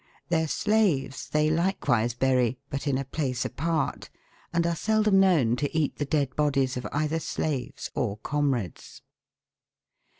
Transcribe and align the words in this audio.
Their 0.29 0.47
slaves 0.47 1.29
they 1.29 1.51
likewise 1.51 2.15
bury, 2.15 2.57
but 2.71 2.87
in 2.87 2.97
a 2.97 3.05
place 3.05 3.45
apart, 3.45 4.09
and 4.51 4.65
are 4.65 4.75
seldom 4.75 5.19
known 5.19 5.55
to 5.57 5.77
eat 5.77 5.97
the 5.97 6.05
dead 6.05 6.35
bodies 6.35 6.75
of 6.75 6.87
either 6.91 7.19
slaves 7.19 7.91
or 7.93 8.17
comrades. 8.17 9.03